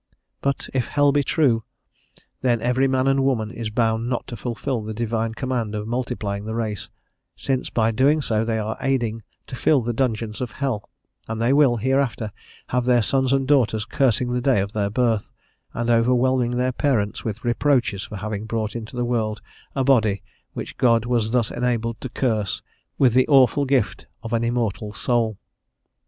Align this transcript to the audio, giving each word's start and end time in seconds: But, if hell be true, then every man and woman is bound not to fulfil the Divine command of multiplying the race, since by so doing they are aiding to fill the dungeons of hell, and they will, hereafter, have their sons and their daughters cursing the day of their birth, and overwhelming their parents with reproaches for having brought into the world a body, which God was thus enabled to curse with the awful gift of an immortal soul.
But, 0.41 0.67
if 0.73 0.87
hell 0.87 1.11
be 1.11 1.23
true, 1.23 1.63
then 2.41 2.59
every 2.59 2.87
man 2.87 3.05
and 3.05 3.23
woman 3.23 3.51
is 3.51 3.69
bound 3.69 4.09
not 4.09 4.25
to 4.29 4.35
fulfil 4.35 4.81
the 4.81 4.95
Divine 4.95 5.35
command 5.35 5.75
of 5.75 5.87
multiplying 5.87 6.43
the 6.45 6.55
race, 6.55 6.89
since 7.35 7.69
by 7.69 7.89
so 7.89 7.95
doing 7.95 8.23
they 8.27 8.57
are 8.57 8.77
aiding 8.81 9.21
to 9.45 9.55
fill 9.55 9.81
the 9.81 9.93
dungeons 9.93 10.41
of 10.41 10.53
hell, 10.53 10.89
and 11.27 11.39
they 11.39 11.53
will, 11.53 11.75
hereafter, 11.77 12.31
have 12.69 12.85
their 12.85 13.03
sons 13.03 13.31
and 13.31 13.41
their 13.47 13.53
daughters 13.55 13.85
cursing 13.85 14.33
the 14.33 14.41
day 14.41 14.59
of 14.59 14.73
their 14.73 14.89
birth, 14.89 15.29
and 15.71 15.91
overwhelming 15.91 16.57
their 16.57 16.71
parents 16.71 17.23
with 17.23 17.45
reproaches 17.45 18.01
for 18.01 18.15
having 18.15 18.45
brought 18.45 18.75
into 18.75 18.95
the 18.95 19.05
world 19.05 19.39
a 19.75 19.83
body, 19.83 20.23
which 20.53 20.77
God 20.77 21.05
was 21.05 21.29
thus 21.29 21.51
enabled 21.51 22.01
to 22.01 22.09
curse 22.09 22.63
with 22.97 23.13
the 23.13 23.27
awful 23.27 23.65
gift 23.65 24.07
of 24.23 24.33
an 24.33 24.43
immortal 24.43 24.93
soul. 24.93 25.37